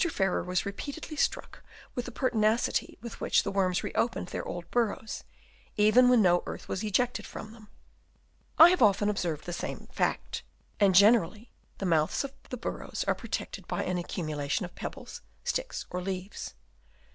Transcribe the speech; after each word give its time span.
Farrer 0.09 0.43
was 0.43 0.65
repeatedly 0.65 1.15
struck 1.15 1.61
with 1.93 2.05
the 2.05 2.11
pertinacity 2.11 2.97
with 3.01 3.21
which 3.21 3.43
the 3.43 3.51
worms 3.51 3.83
re 3.83 3.91
opened 3.93 4.29
their 4.29 4.43
old 4.43 4.67
burrows, 4.71 5.23
even 5.77 6.09
when 6.09 6.23
no 6.23 6.41
earth 6.47 6.67
was 6.67 6.83
ejected 6.83 7.23
from 7.27 7.51
them. 7.53 7.69
I 8.57 8.69
have 8.69 8.81
often 8.81 9.09
observed 9.11 9.45
the 9.45 9.53
same 9.53 9.85
fact, 9.91 10.41
and 10.79 10.95
generally 10.95 11.51
the 11.77 11.85
mouths 11.85 12.23
of 12.23 12.33
the 12.49 12.57
burrows 12.57 13.05
are 13.07 13.13
protected 13.13 13.67
by 13.67 13.83
an 13.83 13.99
accumulation 13.99 14.65
of 14.65 14.73
pebbles, 14.73 15.21
sticks 15.43 15.85
or 15.91 16.01
leaves. 16.01 16.55